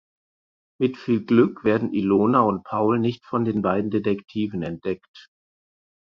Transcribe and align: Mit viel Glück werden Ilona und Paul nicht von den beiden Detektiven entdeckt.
Mit 0.79 0.97
viel 0.97 1.23
Glück 1.23 1.63
werden 1.63 1.93
Ilona 1.93 2.39
und 2.41 2.63
Paul 2.63 2.97
nicht 2.97 3.23
von 3.23 3.45
den 3.45 3.61
beiden 3.61 3.91
Detektiven 3.91 4.63
entdeckt. 4.63 5.29